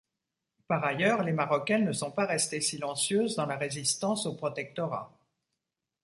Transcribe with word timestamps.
Par 0.67 0.83
ailleurs, 0.83 1.21
les 1.21 1.31
Marocaines 1.31 1.85
ne 1.85 1.91
sont 1.93 2.09
pas 2.09 2.25
restées 2.25 2.59
silencieuses 2.59 3.35
dans 3.35 3.45
la 3.45 3.55
résistance 3.55 4.25
au 4.25 4.33
protectorat. 4.33 5.15